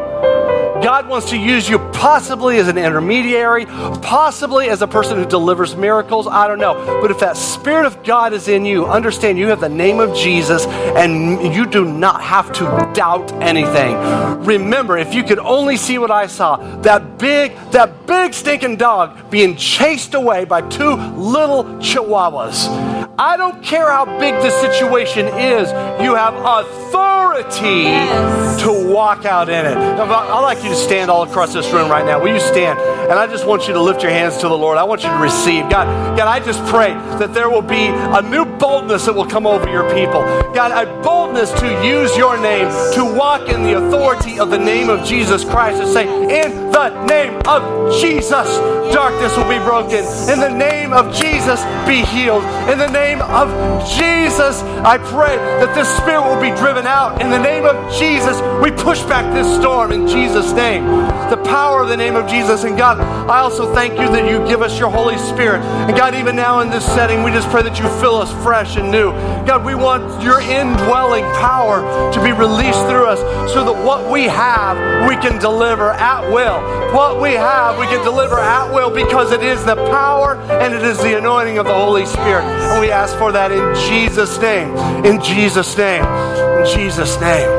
[0.82, 5.76] God wants to use you possibly as an intermediary, possibly as a person who delivers
[5.76, 6.28] miracles.
[6.28, 7.00] I don't know.
[7.02, 10.16] But if that Spirit of God is in you, understand you have the name of
[10.16, 13.96] Jesus and you do not have to doubt anything.
[14.44, 19.30] Remember, if you could only see what I saw, that big, that big stinking dog
[19.32, 23.06] being chased away by two little chihuahuas.
[23.18, 25.70] I don't care how big the situation is,
[26.04, 28.62] you have authority yes.
[28.62, 29.78] to walk out in it.
[29.78, 32.22] I'd like you to stand all across this room right now.
[32.22, 32.80] Will you stand?
[32.80, 34.78] And I just want you to lift your hands to the Lord.
[34.78, 35.70] I want you to receive.
[35.70, 39.46] God, God, I just pray that there will be a new boldness that will come
[39.46, 40.22] over your people.
[40.54, 44.90] God, a boldness to use your name, to walk in the authority of the name
[44.90, 48.58] of Jesus Christ, and say, In the name of Jesus,
[48.94, 50.04] darkness will be broken.
[50.30, 52.44] In the name of Jesus, Jesus, be healed.
[52.72, 53.48] In the name of
[53.88, 57.22] Jesus, I pray that this spirit will be driven out.
[57.22, 60.86] In the name of Jesus, we push back this storm in Jesus' name.
[61.30, 62.64] The power of the name of Jesus.
[62.64, 65.62] And God, I also thank you that you give us your Holy Spirit.
[65.62, 68.76] And God, even now in this setting, we just pray that you fill us fresh
[68.78, 69.12] and new.
[69.46, 73.20] God, we want your indwelling power to be released through us
[73.54, 76.85] so that what we have, we can deliver at will.
[76.96, 80.82] What we have, we can deliver at will because it is the power and it
[80.82, 82.46] is the anointing of the Holy Spirit.
[82.46, 84.74] And we ask for that in Jesus' name.
[85.04, 86.06] In Jesus' name.
[86.06, 87.50] In Jesus' name.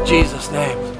[0.00, 0.96] In Jesus' name.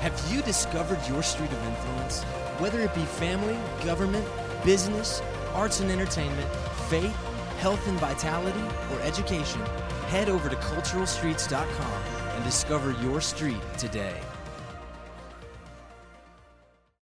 [0.00, 2.24] Have you discovered your street of influence?
[2.58, 4.26] Whether it be family, government,
[4.64, 5.22] business,
[5.54, 6.50] arts and entertainment,
[6.88, 7.14] faith,
[7.60, 9.60] health and vitality, or education,
[10.08, 12.02] head over to culturalstreets.com
[12.34, 14.20] and discover your street today.